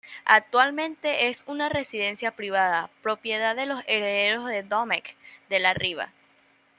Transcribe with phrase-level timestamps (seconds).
[0.25, 5.15] Actualmente es una residencia privada, propiedad de los herederos de Domecq
[5.47, 6.11] de la Riva.